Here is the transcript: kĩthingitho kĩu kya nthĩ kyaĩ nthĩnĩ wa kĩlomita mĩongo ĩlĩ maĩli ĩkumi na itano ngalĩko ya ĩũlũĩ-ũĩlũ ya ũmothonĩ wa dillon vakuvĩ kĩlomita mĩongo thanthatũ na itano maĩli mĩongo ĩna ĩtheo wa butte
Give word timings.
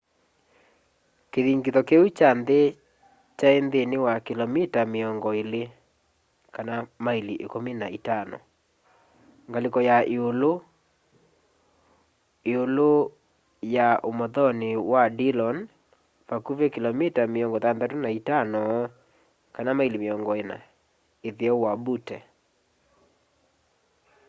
kĩthingitho 1.31 1.81
kĩu 1.89 2.05
kya 2.17 2.29
nthĩ 2.39 2.61
kyaĩ 3.39 3.57
nthĩnĩ 3.65 3.97
wa 4.05 4.13
kĩlomita 4.25 4.81
mĩongo 4.93 5.29
ĩlĩ 5.41 5.63
maĩli 7.05 7.33
ĩkumi 7.45 7.71
na 7.81 7.87
itano 7.97 8.37
ngalĩko 9.49 9.79
ya 9.89 9.97
ĩũlũĩ-ũĩlũ 10.15 12.91
ya 13.75 13.87
ũmothonĩ 14.09 14.69
wa 14.91 15.03
dillon 15.17 15.57
vakuvĩ 16.29 16.65
kĩlomita 16.75 17.21
mĩongo 17.33 17.57
thanthatũ 17.63 17.95
na 18.03 18.09
itano 18.19 18.61
maĩli 19.79 19.97
mĩongo 20.03 20.31
ĩna 20.41 20.57
ĩtheo 21.29 21.55
wa 21.63 21.71
butte 21.83 22.17